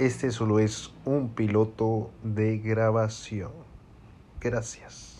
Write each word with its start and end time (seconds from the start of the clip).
Este 0.00 0.30
solo 0.30 0.60
es 0.60 0.94
un 1.04 1.34
piloto 1.34 2.10
de 2.22 2.56
grabación. 2.56 3.52
Gracias. 4.40 5.19